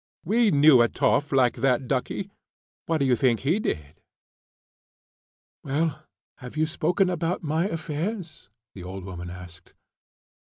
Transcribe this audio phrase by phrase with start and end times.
[0.25, 2.31] We knew a toff like that duckie.
[2.87, 4.01] What d'you think he did?"
[5.63, 9.75] "Well, have you spoken about my affairs?" the old woman asked.